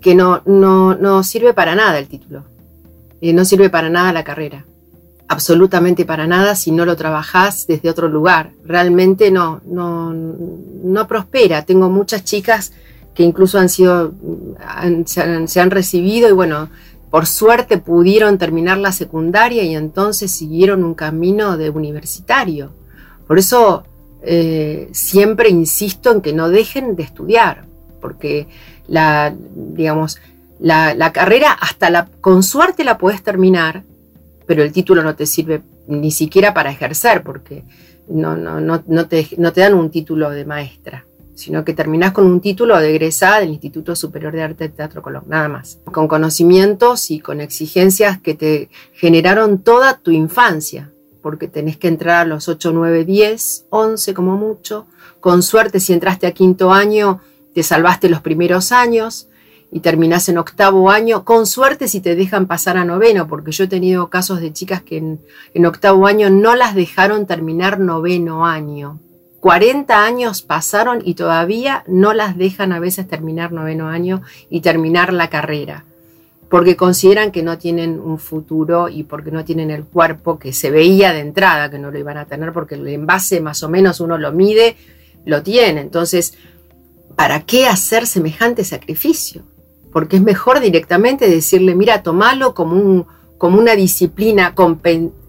[0.00, 2.44] que no, no, sirve para nada el título.
[3.20, 4.64] no sirve para nada la carrera.
[5.28, 8.50] Absolutamente para nada si no lo trabajás desde otro lugar.
[8.64, 11.64] Realmente no, no, no prospera.
[11.64, 12.72] Tengo muchas chicas
[13.14, 14.14] que incluso han sido,
[15.04, 16.70] se, han, recibido y bueno,
[17.10, 22.72] por suerte pudieron terminar la secundaria y entonces siguieron un camino de universitario.
[23.26, 23.84] Por eso
[24.22, 27.64] eh, siempre insisto en que no dejen de estudiar,
[28.00, 28.48] porque
[28.90, 30.18] la, digamos,
[30.58, 33.84] la, carrera hasta la, con suerte la puedes terminar,
[34.46, 37.64] pero el título no te sirve ni siquiera para ejercer, porque
[38.08, 41.06] no, no, no, no, te, no te dan un título de maestra
[41.40, 45.00] sino que terminás con un título de egresada del Instituto Superior de Arte de Teatro
[45.00, 45.78] Colón, nada más.
[45.86, 50.90] Con conocimientos y con exigencias que te generaron toda tu infancia,
[51.22, 54.86] porque tenés que entrar a los 8, 9, 10, 11 como mucho.
[55.20, 57.20] Con suerte, si entraste a quinto año,
[57.54, 59.28] te salvaste los primeros años
[59.72, 61.24] y terminás en octavo año.
[61.24, 64.82] Con suerte, si te dejan pasar a noveno, porque yo he tenido casos de chicas
[64.82, 65.20] que en,
[65.54, 69.00] en octavo año no las dejaron terminar noveno año
[69.40, 75.12] 40 años pasaron y todavía no las dejan a veces terminar noveno año y terminar
[75.14, 75.84] la carrera,
[76.50, 80.70] porque consideran que no tienen un futuro y porque no tienen el cuerpo que se
[80.70, 84.00] veía de entrada que no lo iban a tener, porque el envase más o menos
[84.00, 84.76] uno lo mide,
[85.24, 85.80] lo tiene.
[85.80, 86.34] Entonces,
[87.20, 89.42] ¿para qué hacer semejante sacrificio?
[89.92, 93.06] Porque es mejor directamente decirle, mira, tomalo como, un,
[93.36, 94.54] como una disciplina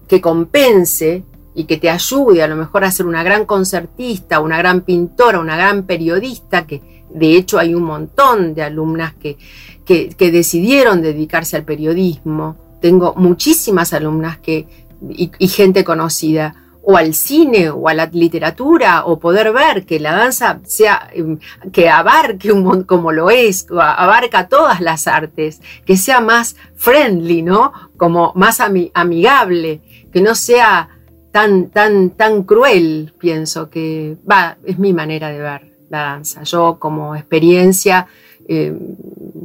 [0.08, 1.22] que compense
[1.54, 5.38] y que te ayude a lo mejor a ser una gran concertista, una gran pintora,
[5.38, 9.36] una gran periodista, que de hecho hay un montón de alumnas que,
[9.84, 12.56] que, decidieron dedicarse al periodismo.
[12.80, 14.66] Tengo muchísimas alumnas que,
[15.10, 20.12] y, gente conocida, o al cine o a la literatura o poder ver que la
[20.12, 21.38] danza sea em,
[21.72, 27.72] que abarque un como lo es, abarca todas las artes, que sea más friendly, ¿no?
[27.96, 29.80] Como más amigable,
[30.12, 30.88] que no sea
[31.30, 36.42] tan, tan, tan cruel, pienso que, va, es mi manera de ver la danza.
[36.42, 38.06] Yo como experiencia,
[38.48, 38.76] eh,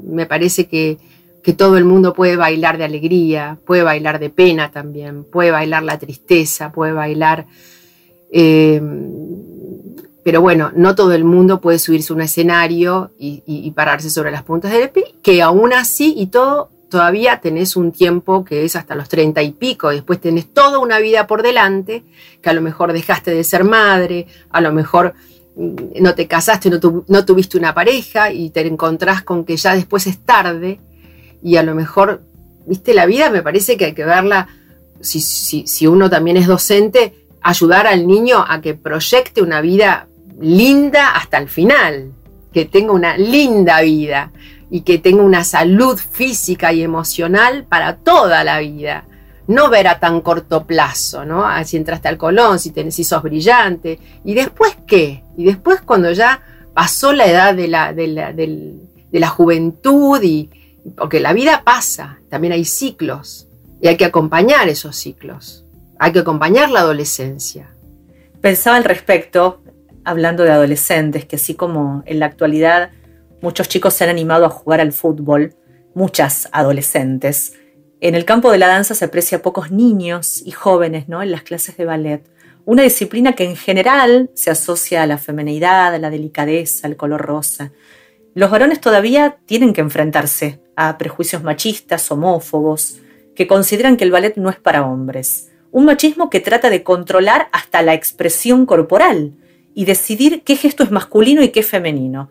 [0.04, 0.98] me parece que,
[1.48, 5.84] que, todo el mundo puede bailar de alegría, puede bailar de pena también, puede bailar
[5.84, 7.46] la tristeza, puede bailar...
[8.32, 8.82] Eh,
[10.24, 14.30] pero bueno, no todo el mundo puede subirse a un escenario y, y, pararse sobre
[14.30, 18.76] las puntas del pie, que aún así y todo todavía tenés un tiempo que es
[18.76, 22.04] hasta los treinta y pico, después tenés toda una vida por delante,
[22.42, 25.14] que a lo mejor dejaste de ser madre, a lo mejor
[25.56, 29.76] mm, no te casaste, no, no tuviste una pareja y te encontrás con que ya
[29.76, 30.82] después es tarde
[31.42, 32.22] y a lo mejor,
[32.66, 34.48] viste, la vida me parece que hay que verla,
[35.02, 40.08] si, si, si uno también es docente, ayudar al niño a que proyecte una vida
[40.40, 42.12] linda hasta el final,
[42.52, 44.32] que tenga una linda vida
[44.70, 49.06] y que tenga una salud física y emocional para toda la vida.
[49.48, 51.46] No ver a tan corto plazo, ¿no?
[51.46, 53.98] Ah, si entraste al Colón, si, tenés, si sos brillante.
[54.26, 55.24] ¿Y después qué?
[55.38, 56.42] Y después cuando ya
[56.74, 58.80] pasó la edad de la, de la, de
[59.12, 60.50] la juventud y...
[60.96, 63.48] Porque la vida pasa, también hay ciclos
[63.82, 65.66] y hay que acompañar esos ciclos.
[66.00, 67.70] Hay que acompañar la adolescencia.
[68.42, 69.62] Pensaba al respecto,
[70.06, 72.92] hablando de adolescentes, que así como en la actualidad
[73.42, 75.54] Muchos chicos se han animado a jugar al fútbol,
[75.94, 77.54] muchas adolescentes.
[78.02, 81.22] En el campo de la danza se aprecia a pocos niños y jóvenes ¿no?
[81.22, 82.24] en las clases de ballet,
[82.66, 87.22] una disciplina que en general se asocia a la femenidad, a la delicadeza, al color
[87.22, 87.72] rosa.
[88.38, 93.00] Los varones todavía tienen que enfrentarse a prejuicios machistas, homófobos,
[93.36, 95.50] que consideran que el ballet no es para hombres.
[95.72, 99.34] Un machismo que trata de controlar hasta la expresión corporal
[99.74, 102.30] y decidir qué gesto es masculino y qué femenino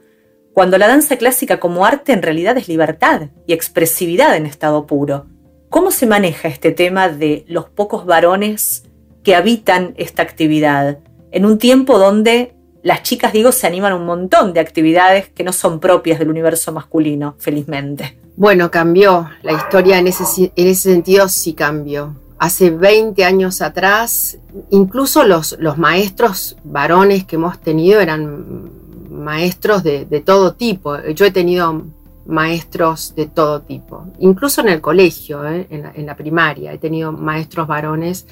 [0.53, 5.27] cuando la danza clásica como arte en realidad es libertad y expresividad en estado puro.
[5.71, 8.85] ¿Cómo se maneja este tema de los pocos varones
[9.25, 11.01] que habitan esta actividad
[11.33, 12.56] en un tiempo donde
[12.87, 16.31] las chicas, digo, se animan a un montón de actividades que no son propias del
[16.31, 18.17] universo masculino, felizmente?
[18.37, 19.29] Bueno, cambió.
[19.43, 22.15] La historia en ese, en ese sentido sí cambió.
[22.39, 24.39] Hace 20 años atrás,
[24.71, 28.71] incluso los, los maestros varones que hemos tenido eran
[29.11, 30.97] maestros de, todo tipo.
[31.09, 31.87] Yo he tenido
[32.25, 35.67] maestros de todo tipo, incluso en el colegio, ¿eh?
[35.71, 38.27] en, la, primaria, he tenido maestros varones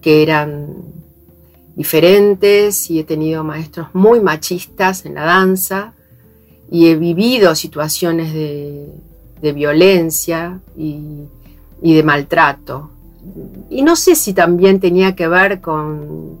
[0.00, 0.74] que eran
[1.74, 5.94] diferentes y he tenido maestros muy machistas en la danza
[6.70, 11.26] y he vivido situaciones de, violencia y,
[11.80, 12.90] de maltrato.
[13.70, 16.38] Y no sé si también tenía que ver con,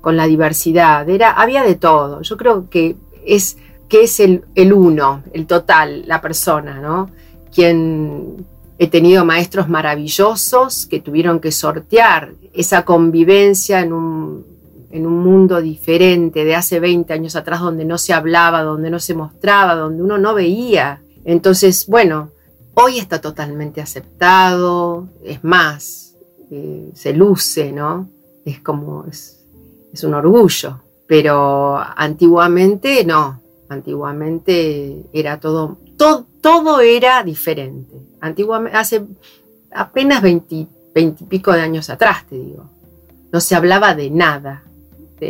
[0.00, 2.22] con la diversidad, Era, había de todo.
[2.22, 3.56] Yo creo que es
[3.92, 4.42] que es el,
[4.72, 7.10] uno, el total, la persona, ¿no?
[7.54, 8.46] Quien
[8.78, 14.46] he tenido maestros maravillosos que tuvieron que sortear esa convivencia en un,
[14.92, 19.00] en un mundo diferente de hace 20 años atrás donde no se hablaba, donde no
[19.00, 21.02] se mostraba, donde uno no veía.
[21.24, 22.30] Entonces, bueno,
[22.74, 26.14] hoy está totalmente aceptado, es más,
[26.50, 28.08] eh, se luce, ¿no?
[28.44, 29.44] Es como, es,
[29.92, 37.94] es un orgullo pero antiguamente no, antiguamente era todo, todo, todo era diferente.
[38.18, 39.04] Antiguamente, hace
[39.74, 40.66] apenas 20, y
[41.28, 42.64] pico de años atrás, te digo,
[43.30, 44.62] no se hablaba de nada,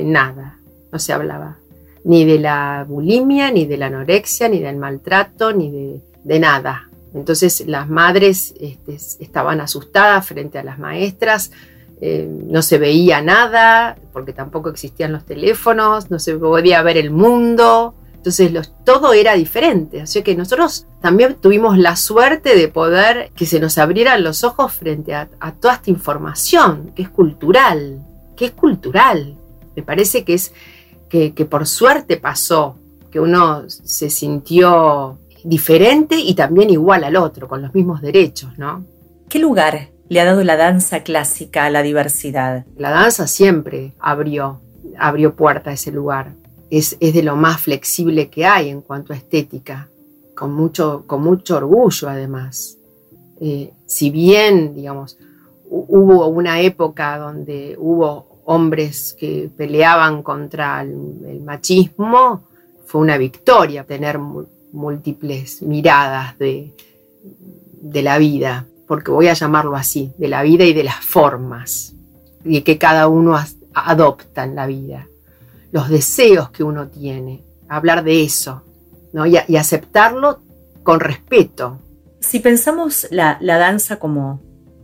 [0.03, 0.59] nada,
[0.91, 1.59] no se hablaba
[2.05, 6.89] ni de la bulimia, ni de la anorexia, ni del maltrato, ni de, nada.
[7.15, 11.53] Entonces las madres este, estaban asustadas frente a las maestras,
[12.01, 17.11] eh, no se veía nada, porque tampoco existían los teléfonos, no se podía ver el
[17.11, 23.47] mundo, entonces todo era diferente, así que nosotros también tuvimos la suerte de poder que
[23.47, 25.29] se nos abrieran los ojos frente a,
[25.61, 28.01] toda esta información, que es cultural,
[28.37, 29.37] que es cultural.
[29.77, 30.53] Me parece que es
[31.09, 32.77] que, que por suerte pasó,
[33.11, 38.85] que uno se sintió diferente y también igual al otro, con los mismos derechos, ¿no?
[39.29, 42.65] ¿Qué lugar le ha dado la danza clásica a la diversidad?
[42.77, 44.61] La danza siempre abrió,
[44.99, 46.33] abrió puerta a ese lugar.
[46.71, 49.89] Es, de lo más flexible que hay en cuanto a estética,
[50.35, 52.79] con mucho, con mucho orgullo además.
[53.41, 55.19] Eh, si bien, digamos,
[55.69, 62.49] hubo una época donde hubo hombres que peleaban contra el, machismo,
[62.87, 66.73] fue una victoria tener múltiples miradas de,
[67.81, 71.95] de la vida porque voy a llamarlo así, de la vida y de las formas
[72.45, 73.39] y que cada uno
[73.73, 75.07] adopta en la vida,
[75.71, 78.63] los deseos que uno tiene, hablar de eso
[79.13, 79.25] ¿no?
[79.27, 80.41] y, aceptarlo
[80.83, 81.79] con respeto.
[82.21, 84.43] Si pensamos la, la danza como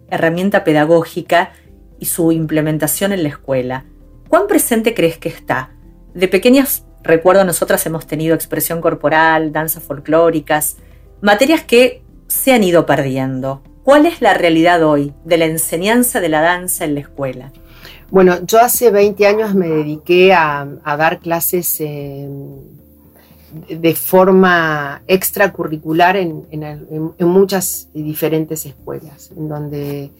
[0.08, 1.52] herramienta pedagógica
[1.98, 3.84] y su implementación en la escuela,
[4.28, 5.70] ¿cuán presente crees que está?
[6.14, 10.76] De pequeñas, recuerdo, nosotras hemos tenido expresión corporal, danzas folclóricas,
[11.20, 13.62] materias que se han ido perdiendo.
[13.82, 17.52] ¿Cuál es la realidad hoy de la enseñanza de la danza en la escuela?
[18.10, 22.78] Bueno, yo hace 20 años me dediqué a, dar clases en,
[23.68, 26.44] de forma extracurricular en,
[27.20, 30.10] muchas diferentes escuelas, en donde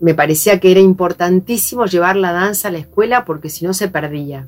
[0.00, 3.88] me parecía que era importantísimo llevar la danza a la escuela porque si no se
[3.88, 4.46] perdía.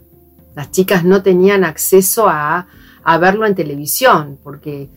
[0.54, 2.66] Las chicas no tenían acceso a,
[3.20, 4.88] verlo en televisión, porque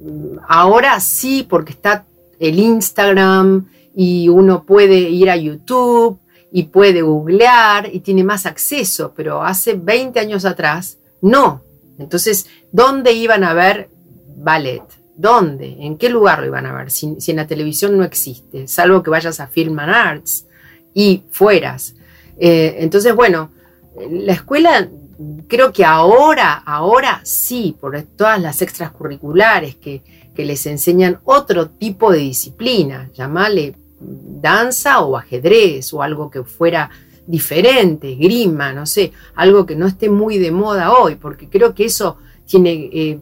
[0.00, 2.04] mm, ahora sí, porque está
[2.38, 6.20] el Instagram y uno puede ir a YouTube
[6.52, 11.62] y puede googlear y tiene más acceso, pero hace 20 años atrás no.
[11.98, 13.90] Entonces, ¿dónde iban a ver
[14.36, 14.82] ballet?
[15.18, 15.76] ¿Dónde?
[15.80, 16.92] ¿En qué lugar lo iban a ver?
[16.92, 20.46] Si, en la televisión no existe, salvo que vayas a Film and Arts
[20.94, 21.96] y fueras.
[22.38, 23.50] Eh, entonces, bueno,
[24.08, 24.88] la escuela
[25.48, 30.02] creo que ahora, ahora sí, por todas las extracurriculares que,
[30.36, 36.90] que les enseñan otro tipo de disciplina, llamale danza o ajedrez o algo que fuera
[37.26, 41.86] diferente, grima, no sé, algo que no esté muy de moda hoy, porque creo que
[41.86, 43.18] eso tiene, eh,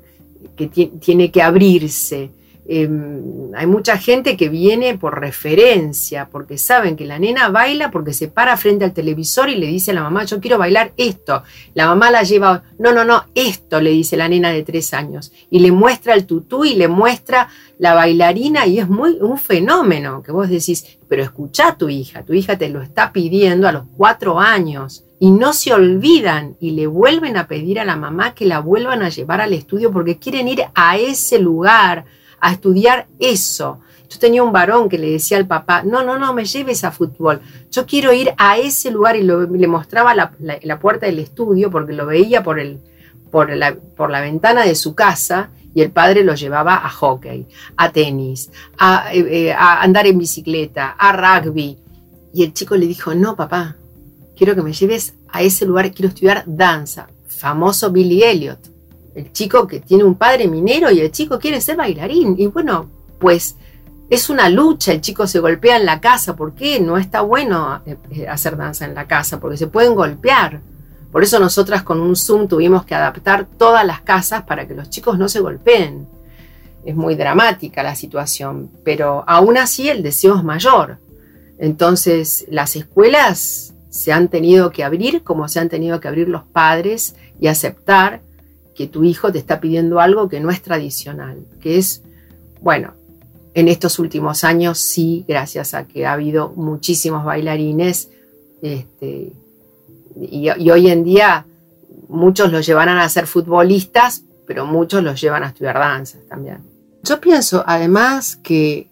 [0.56, 2.30] que, tiene que abrirse.
[2.68, 8.12] Em, hay mucha gente que viene por referencia, porque saben que la nena baila porque
[8.12, 11.44] se para frente al televisor y le dice a la mamá, yo quiero bailar esto.
[11.74, 15.32] La mamá la lleva, no, no, no, esto le dice la nena de tres años.
[15.48, 20.22] Y le muestra el tutú y le muestra la bailarina y es muy un fenómeno
[20.22, 23.72] que vos decís, pero escucha a tu hija, tu hija te lo está pidiendo a
[23.72, 28.34] los cuatro años y no se olvidan y le vuelven a pedir a la mamá
[28.34, 32.04] que la vuelvan a llevar al estudio porque quieren ir a ese lugar
[32.40, 33.80] a estudiar eso.
[34.08, 36.92] Yo tenía un varón que le decía al papá, no, no, no me lleves a
[36.92, 41.92] fútbol, yo quiero ir a ese lugar y le mostraba la, puerta del estudio porque
[41.92, 42.80] lo veía por, el,
[43.30, 47.46] por, la, por la ventana de su casa y el padre lo llevaba a hockey,
[47.76, 51.76] a tenis, a, eh, eh, a andar en bicicleta, a rugby.
[52.32, 53.76] Y el chico le dijo, no, papá,
[54.36, 57.08] quiero que me lleves a ese lugar, quiero estudiar danza.
[57.26, 58.76] Famoso Billy Elliot
[59.16, 62.36] el chico que tiene un padre minero y el chico quiere ser bailarín.
[62.38, 63.56] Y bueno, pues
[64.10, 66.36] es una lucha, el chico se golpea en la casa.
[66.36, 66.78] ¿Por qué?
[66.80, 70.60] No está bueno eh, eh, hacer danza en la casa, porque se pueden golpear.
[71.10, 74.90] Por eso nosotras con un Zoom tuvimos que adaptar todas las casas para que los
[74.90, 76.06] chicos no se golpeen.
[76.84, 80.98] Es muy dramática la situación, pero aún así el deseo es mayor.
[81.58, 86.44] Entonces las escuelas se han tenido que abrir como se han tenido que abrir los
[86.44, 88.20] padres y aceptar
[88.74, 92.02] que tu hijo te está pidiendo algo que no es tradicional, que es,
[92.60, 92.92] bueno,
[93.54, 98.10] en estos últimos años sí, gracias a que ha habido muchísimos bailarines,
[98.60, 99.32] este,
[100.20, 101.46] y, hoy en día
[102.08, 106.58] muchos los llevarán a ser futbolistas, pero muchos los llevan a estudiar danza también.
[107.02, 108.90] Yo pienso además que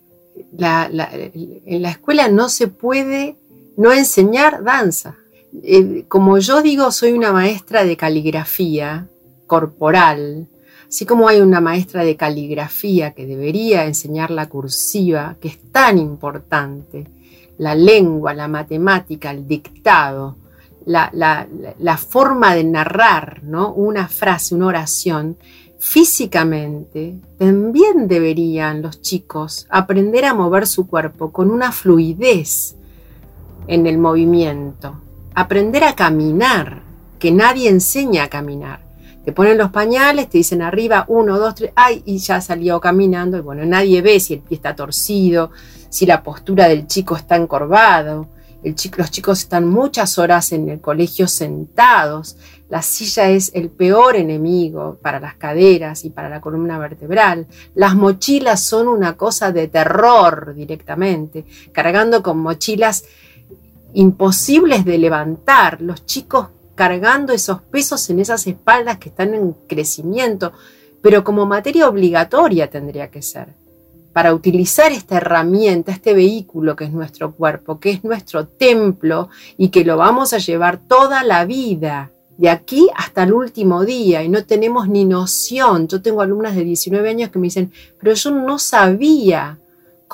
[0.58, 3.36] en la escuela no se puede
[3.76, 5.16] no enseñar danza.
[5.62, 9.08] Eh, como yo digo, soy una maestra de caligrafía,
[9.46, 10.48] corporal,
[10.88, 15.98] así como hay una maestra de caligrafía que debería enseñar la cursiva, que es tan
[15.98, 17.06] importante,
[17.58, 20.36] la lengua, la matemática, el dictado,
[20.86, 23.72] la, forma de narrar ¿no?
[23.72, 25.36] una frase, una oración,
[25.78, 32.76] físicamente también deberían los chicos aprender a mover su cuerpo con una fluidez
[33.66, 35.00] en el movimiento,
[35.34, 36.82] aprender a caminar,
[37.18, 38.80] que nadie enseña a caminar.
[39.24, 43.38] Te ponen los pañales, te dicen arriba, uno, dos, tres, ay, y ya salió caminando.
[43.38, 45.50] Y bueno, nadie ve si el pie está torcido,
[45.88, 48.28] si la postura del chico está encorvado.
[48.62, 52.36] El chico, los chicos están muchas horas en el colegio sentados.
[52.68, 57.46] La silla es el peor enemigo para las caderas y para la columna vertebral.
[57.74, 63.04] Las mochilas son una cosa de terror directamente, cargando con mochilas
[63.94, 65.80] imposibles de levantar.
[65.80, 70.52] Los chicos cargando esos pesos en esas espaldas que están en crecimiento,
[71.00, 73.48] pero como materia obligatoria tendría que ser,
[74.12, 79.68] para utilizar esta herramienta, este vehículo que es nuestro cuerpo, que es nuestro templo y
[79.68, 84.28] que lo vamos a llevar toda la vida, de aquí hasta el último día, y
[84.28, 85.86] no tenemos ni noción.
[85.86, 89.58] Yo tengo alumnas de 19 años que me dicen, pero yo no sabía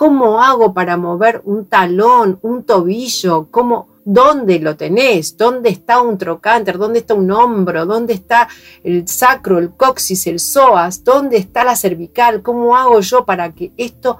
[0.01, 5.37] cómo hago para mover un talón, un tobillo, cómo ¿Dónde lo tenés?
[5.37, 6.79] ¿Dónde está un trocánter?
[6.79, 7.85] ¿Dónde está un hombro?
[7.85, 8.49] ¿Dónde está
[8.83, 11.05] el sacro, el coxis, el psoas?
[11.05, 12.41] ¿Dónde está la cervical?
[12.41, 14.17] ¿Cómo hago yo para que esto,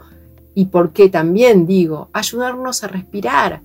[0.55, 3.63] y por qué también digo, ayudarnos a respirar?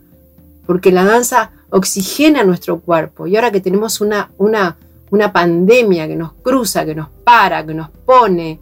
[0.66, 4.78] Porque la danza oxigena nuestro cuerpo y ahora que tenemos una, una,
[5.12, 8.58] una pandemia que nos cruza, que nos para, que nos pone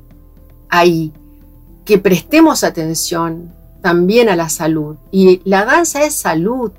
[0.70, 1.14] ahí,
[1.86, 4.98] que prestemos atención también a la salud.
[5.12, 6.72] Y la danza es salud,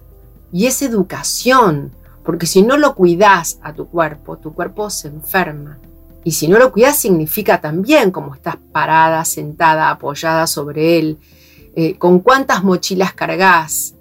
[0.54, 1.90] y es educación,
[2.24, 5.78] porque si no lo cuidas a tu cuerpo, tu cuerpo se enferma.
[6.22, 11.18] Y si no lo cuidas significa también cómo estás parada, sentada, apoyada sobre él,
[11.74, 13.94] eh, con cuántas mochilas cargas,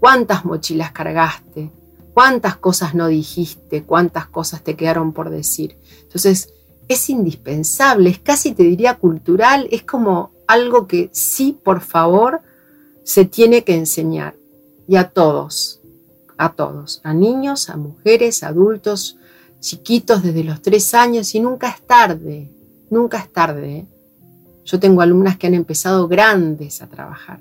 [0.00, 1.70] cuántas mochilas cargaste,
[2.14, 5.76] cuántas cosas no dijiste, cuántas cosas te quedaron por decir.
[6.00, 6.54] Entonces,
[6.88, 12.40] es indispensable, es casi te diría cultural, es como algo que sí, por favor,
[13.04, 14.34] se tiene que enseñar.
[14.88, 15.80] Y a todos,
[16.36, 19.16] a todos, a niños, a mujeres, adultos,
[19.60, 22.50] chiquitos desde los tres años y nunca es tarde,
[22.90, 23.78] nunca es tarde.
[23.78, 23.86] ¿eh?
[24.64, 27.40] Yo tengo alumnas que han empezado grandes a trabajar,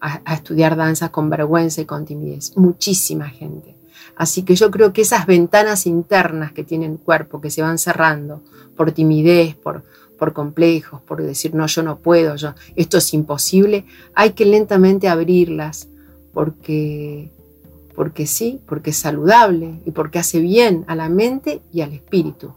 [0.00, 3.74] a, estudiar danza con vergüenza y con timidez, muchísima gente.
[4.14, 7.78] Así que yo creo que esas ventanas internas que tiene el cuerpo, que se van
[7.78, 8.42] cerrando
[8.76, 9.82] por timidez, por,
[10.20, 15.08] por complejos, por decir, no, yo no puedo, yo, esto es imposible, hay que lentamente
[15.08, 15.88] abrirlas
[16.34, 17.30] porque
[17.96, 22.52] porque sí, porque es saludable y porque hace bien a la mente y al espíritu.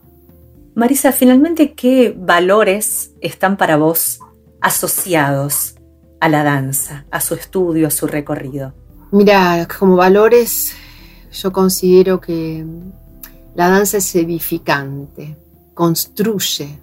[0.75, 4.19] Marisa, finalmente, ¿qué valores están para vos
[4.61, 5.75] asociados
[6.19, 8.73] a la danza, a su estudio, a su recorrido?
[9.11, 10.73] Mira, como valores,
[11.31, 12.65] yo considero que
[13.55, 15.35] la danza es edificante,
[15.73, 16.79] construye,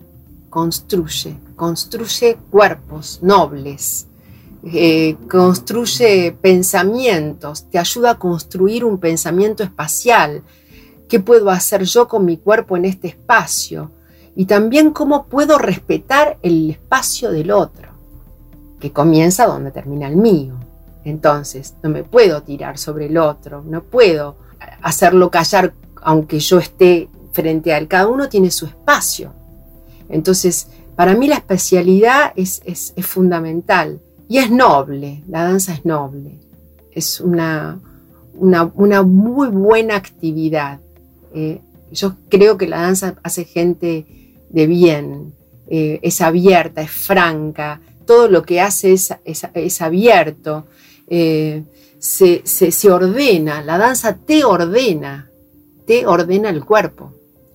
[0.51, 4.09] construye, construye cuerpos nobles,
[4.65, 10.43] eh, construye pensamientos, te ayuda a construir un pensamiento espacial.
[11.09, 13.91] ¿Qué puedo hacer yo con mi cuerpo en este espacio?
[14.37, 17.89] Y también cómo puedo respetar el espacio del otro,
[18.79, 20.57] que comienza donde termina el mío.
[21.05, 24.37] Entonces, no me puedo tirar sobre el otro, no puedo
[24.83, 25.73] hacerlo callar
[26.03, 27.89] aunque yo esté frente a él.
[27.89, 29.33] Cada uno tiene su espacio.
[30.11, 32.61] Entonces, para mí la especialidad es,
[33.03, 34.01] fundamental.
[34.29, 36.39] Y es noble, la danza es noble,
[36.93, 37.81] es una,
[38.35, 40.79] una, muy buena actividad.
[41.35, 44.07] Eh, yo creo que la danza hace gente
[44.51, 45.33] de bien,
[45.69, 50.67] eh, es abierta, es franca, todo lo que hace es, es, abierto,
[51.09, 51.65] eh,
[51.99, 55.31] se, se ordena, la danza te ordena,
[55.87, 57.13] te ordena el cuerpo,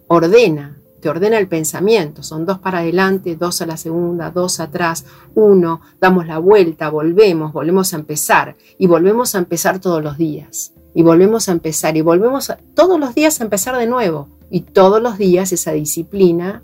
[0.07, 0.74] ordena,
[1.09, 2.23] ordena el pensamiento.
[2.23, 7.53] Son dos para adelante, dos a la segunda, dos atrás, uno, damos la vuelta, volvemos,
[7.53, 10.73] volvemos a empezar y volvemos a empezar todos los días.
[10.93, 14.29] Y volvemos a empezar y volvemos todos los días a empezar de nuevo.
[14.49, 16.63] Y todos los días esa disciplina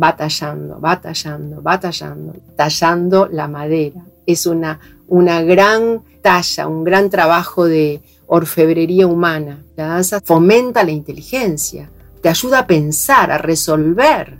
[0.00, 4.04] va tallando, va tallando, va tallando, tallando la madera.
[4.26, 9.64] Es una, una gran talla, un gran trabajo de orfebrería humana.
[9.76, 11.90] La danza fomenta la inteligencia,
[12.22, 14.38] te ayuda a pensar, a resolver,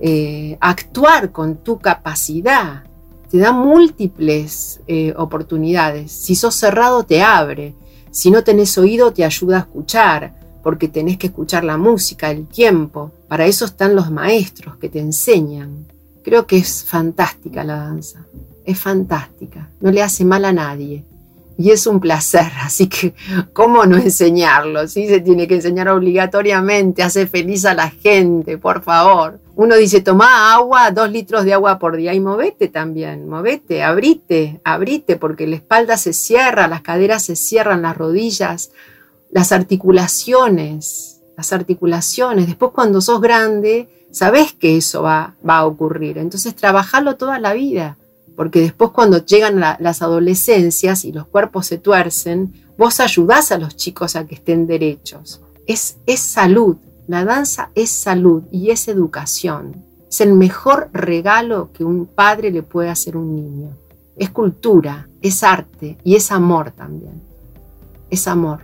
[0.00, 2.84] eh, a actuar con tu capacidad.
[3.30, 6.12] Te da múltiples eh, oportunidades.
[6.12, 7.74] Si sos cerrado, te abre.
[8.10, 12.46] Si no tenés oído, te ayuda a escuchar, porque tenés que escuchar la música, el
[12.46, 13.10] tiempo.
[13.28, 15.86] Para eso están los maestros que te enseñan.
[16.22, 18.24] Creo que es fantástica la danza.
[18.64, 19.70] Es fantástica.
[19.80, 21.04] No le hace mal a nadie
[21.58, 23.12] y es un placer, así que
[23.52, 24.86] ¿cómo no enseñarlo?
[24.86, 29.40] Sí, se tiene que enseñar obligatoriamente, hace feliz a la gente, por favor.
[29.56, 34.60] Uno dice, toma agua, dos litros de agua por día y movete también, movete, abrite,
[34.62, 38.70] abrite, porque la espalda se cierra, las caderas se cierran, las rodillas,
[39.32, 42.46] las articulaciones, las articulaciones.
[42.46, 47.52] Después cuando sos grande, sabes que eso va, va a ocurrir, entonces trabajarlo toda la
[47.52, 47.96] vida
[48.38, 53.74] porque después cuando llegan las adolescencias y los cuerpos se tuercen, vos ayudás a los
[53.74, 55.40] chicos a que estén derechos.
[55.66, 56.76] Es, es salud,
[57.08, 59.84] la danza es salud y es educación.
[60.08, 63.70] Es el mejor regalo que un padre le puede hacer a un niño.
[64.16, 67.20] Es cultura, es arte y es amor también.
[68.08, 68.60] Es amor.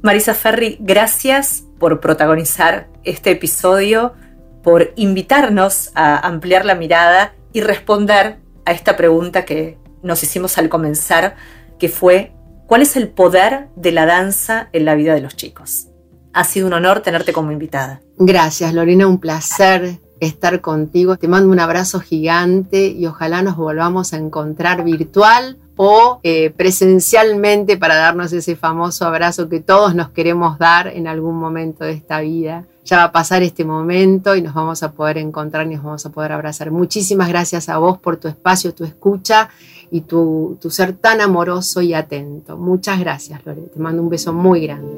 [0.00, 4.14] Marisa Ferri, gracias por protagonizar este episodio,
[4.62, 8.38] por invitarnos a ampliar la mirada y responder
[8.70, 11.34] a esta pregunta que nos hicimos al comenzar,
[11.80, 12.32] que fue,
[12.68, 15.88] ¿cuál es el poder de la danza en la vida de los chicos?
[16.32, 18.00] Ha sido un honor tenerte como invitada.
[18.16, 21.16] Gracias, Lorena, un placer estar contigo.
[21.16, 27.76] Te mando un abrazo gigante y ojalá nos volvamos a encontrar virtual o eh, presencialmente
[27.76, 32.20] para darnos ese famoso abrazo que todos nos queremos dar en algún momento de esta
[32.20, 35.84] vida ya va a pasar este momento y nos vamos a poder encontrar y nos
[35.84, 36.72] vamos a poder abrazar.
[36.72, 39.48] Muchísimas gracias a vos por tu espacio, tu escucha
[39.92, 42.56] y tu, ser tan amoroso y atento.
[42.56, 43.62] Muchas gracias, Lore.
[43.72, 44.90] Te mando un beso muy grande.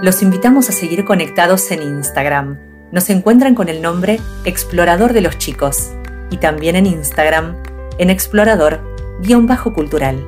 [0.00, 5.36] Los invitamos a seguir conectados en Instagram nos encuentran con el nombre Explorador de los
[5.38, 5.90] Chicos
[6.30, 7.56] y también en Instagram
[7.98, 10.26] en explorador-cultural.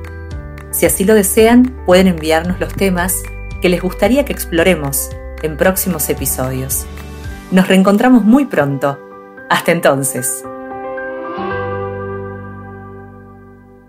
[0.71, 3.15] Si así lo desean, pueden enviarnos los temas
[3.61, 5.09] que les gustaría que exploremos
[5.41, 6.85] en próximos episodios.
[7.51, 8.99] Nos reencontramos muy pronto.
[9.49, 10.43] Hasta entonces.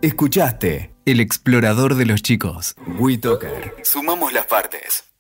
[0.01, 2.75] Escuchaste El explorador de los chicos.
[2.99, 3.77] WeToker.
[3.83, 5.12] Sumamos las partes.